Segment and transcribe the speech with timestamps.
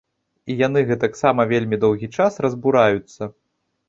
[0.51, 3.29] І яны гэтаксама вельмі доўгі час разбураюцца.